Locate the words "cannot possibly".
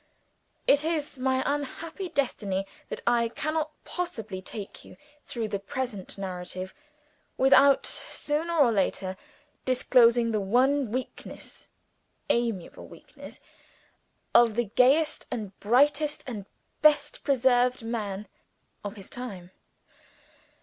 3.29-4.41